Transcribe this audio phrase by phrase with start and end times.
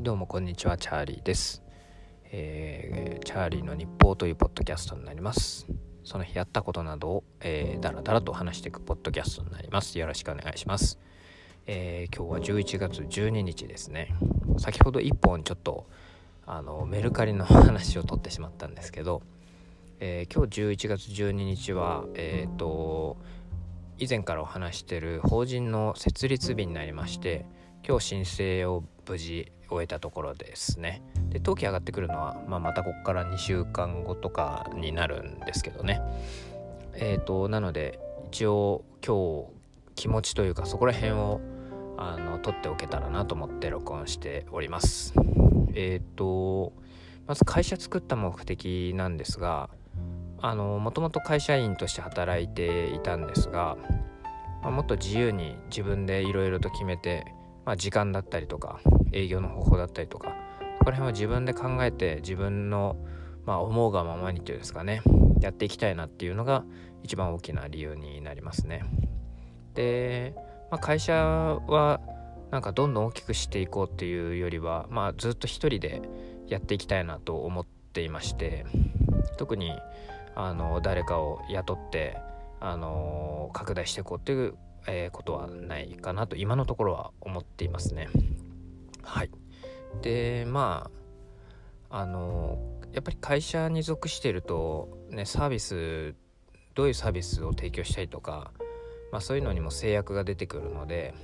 [0.00, 1.62] いどうもこんにちはチャーリーです、
[2.32, 5.66] えー、チャーリーの日報というポッドキャストになります。
[6.04, 9.98] その日やったことなどを、えー、だらだらと話していくポッドキャストになります。
[9.98, 10.98] よろしくお願いします、
[11.66, 14.14] えー、今日は11月12日ですね。
[14.58, 15.86] 先ほど1本ちょっと
[16.46, 19.20] あのメルカリの話を取ってしまったんですけど、
[19.98, 23.18] え、今日11月12日はえっ、と
[23.98, 27.44] 以前からお話してる法人の設立日になりまして
[27.86, 31.02] 今日申請を無事終えたところですね。
[31.30, 36.00] で登記上がってくるのは、まあ、またここから2週間後とかになるんですけどね。
[36.94, 37.98] えっ、ー、となので
[38.28, 39.60] 一応今日
[39.94, 41.40] 気持ちというかそこら辺を
[41.96, 45.14] あの取っておけたらなと思って録音しております。
[45.74, 46.72] えっ、ー、と
[47.26, 49.70] まず会社作った目的なんですが
[50.42, 53.76] あのもともと会社員として働いていたんですが、
[54.62, 57.26] まあ、もっと自由に自分でいろいろと決めて
[57.70, 58.80] まあ、時間だったりとか
[59.12, 60.34] 営業の方法だったりとか
[60.80, 62.96] そこら辺は自分で考えて自分の、
[63.46, 65.02] まあ、思うがままにというんですかね
[65.40, 66.64] やっていきたいなっていうのが
[67.04, 68.82] 一番大きな理由になりますね。
[69.74, 70.34] で、
[70.68, 72.00] まあ、会社は
[72.50, 76.02] なんかどんどん大きくしていこうっていうよりは、まあ、ずっと一人で
[76.48, 78.66] やっていきたいなと思っていまして
[79.38, 79.78] 特に
[80.34, 82.18] あの誰かを雇って
[82.58, 88.08] あの拡大していこうっていうえー、ことはないかなと今のところは思っていますね。
[89.02, 89.30] はい。
[90.02, 90.90] でま
[91.90, 92.58] ああの
[92.92, 96.14] やっぱり会社に属してるとねサービス
[96.74, 98.52] どういうサービスを提供したいとか、
[99.12, 101.14] まあ、そういうのにも制約が出てくるので、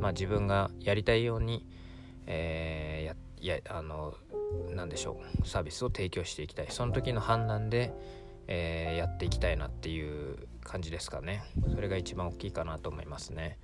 [0.00, 1.66] まあ、自分がやりたいように、
[2.26, 4.14] えー、ややあの
[4.74, 7.92] 何でしょうサービスを提供していきたいその時の判断で、
[8.50, 11.44] えー、やっていきたいなっていう感じですかね。
[11.72, 13.56] それが一番大きいかなと思いますね。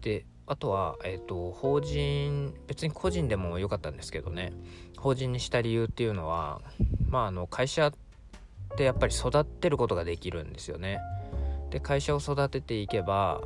[0.00, 4.52] であとは、えーと、法人別に個人でもよかったんですけどね。
[4.96, 6.62] 法人にした理由っていうのは
[7.08, 7.92] まああの会社っ
[8.76, 11.00] てやっぱり育てることができるんですよね。
[11.70, 13.42] で会社を育てていけば、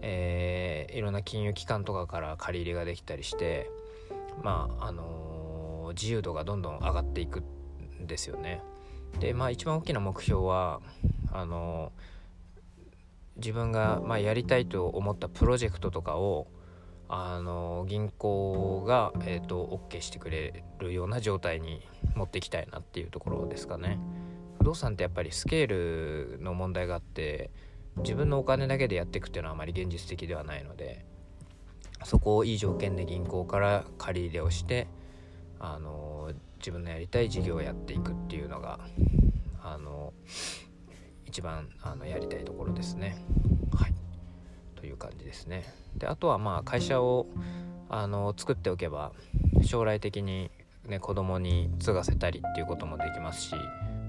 [0.00, 3.70] えー、いろんな金融機関とかから借り入れができたりして
[4.42, 7.42] まああのー、自由度がどんどん上がっていく
[8.00, 8.62] んですよね。
[9.18, 10.80] でまあ一番大きな目標は
[11.32, 11.92] あの
[13.36, 16.46] 自分がまあやりたいと思ったプロジェクトとかを
[17.08, 23.98] あの銀行が、えーと、OK してくれるような状態に持っていきたいなっていうところですかね。
[24.58, 25.66] 不動産ってやっぱりスケー
[26.38, 27.50] ルの問題があって
[27.98, 31.04] 自分のお金だけでやっていくっていうのはあまり現実的ではないので
[32.04, 34.88] そこをいい条件で銀行から借り入れをして
[35.60, 38.80] あの自分のやりたい事業をやっていくっていうのが
[39.62, 40.12] あの
[41.24, 43.16] 一番あのやりたいところですね。
[43.74, 43.94] はい
[44.76, 45.64] という感じですね。
[45.96, 47.26] であとはまあ会社を
[47.88, 49.12] あの作っておけば
[49.62, 50.50] 将来的に、
[50.86, 53.54] ね、子供に継がせたりっていうこともできますし、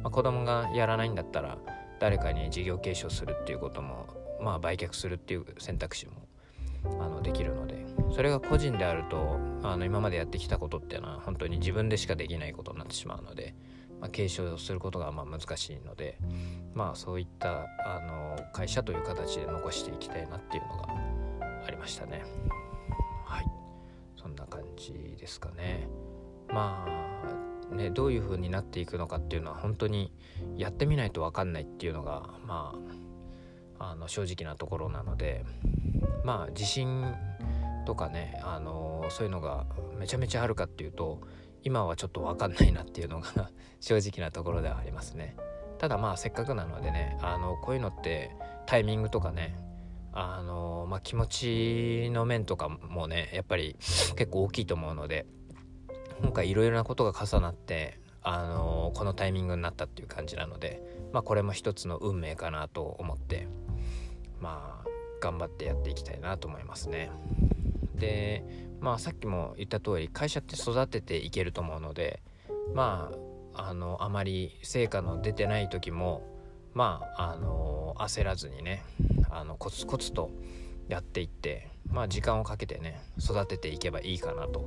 [0.04, 1.58] まあ、子供がやらないんだったら
[2.00, 4.08] 誰かに事業継承するっていうことも
[4.42, 6.14] まあ売却するっていう選択肢も
[7.00, 13.54] あのできるのでそれが個人であるとあの今までやってきたことっていうのは本当に自分でしかできないことになってしまうので、
[14.00, 16.18] まあ、継承することがまあ難しいので
[16.74, 20.88] まあそういったあの会社という形で残していきたいなっていうのが
[21.66, 22.24] ありましたね。
[23.26, 23.46] はい。
[24.16, 25.88] そんな感じですかね。
[26.48, 30.14] まあねどういう風になっていくのかっていうのは本当に
[30.56, 32.74] やってみないと分かんないっていうのがま
[33.80, 35.46] ああの正直なところなので
[36.24, 37.14] まあ自信
[37.88, 39.66] とかね、あのー、そういうのが
[39.98, 41.22] めちゃめちゃあるかっていうと
[41.64, 43.50] 今はちょっと分かんないなっていうのが
[43.80, 45.38] 正直なところではありますね。
[45.78, 49.56] ただまあせっかくなのでねあのこういうのってタイミングとかね
[50.12, 53.76] あのまあ、気持ちの面とかもねやっぱり
[54.16, 55.28] 結構大きいと思うので
[56.20, 60.82] 今回いろいろなことが重なってあのこのタイミングになったっていう感じなので、
[61.14, 63.48] まあ、これも一つの運命かなと思って
[64.42, 64.88] まあ
[65.20, 67.12] 頑張ってやっていきたいなと思いますね。
[67.98, 68.44] で
[68.80, 72.22] まあさっきも言った通り会社って育てていけると思うので
[72.74, 73.12] ま
[73.56, 76.22] ああのあまり成果の出てない時も
[76.74, 78.84] まああの焦らずにね
[79.30, 80.30] あのコツコツと
[80.88, 84.66] やっていってまあ時間をかけてね育てていけばいいかなと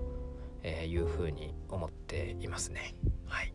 [0.67, 2.95] いうふうに思っていますね。
[3.27, 3.55] はい。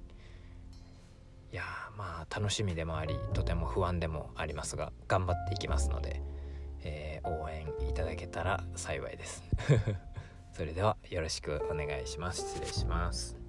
[1.52, 1.64] いや
[1.98, 6.22] まあ楽しみでもありとても不安でもありますが頑張っていきますので、
[7.26, 9.44] 応援いただけたら幸いです。
[10.54, 12.42] それではよろしくお願いします。
[12.56, 13.45] 失礼します。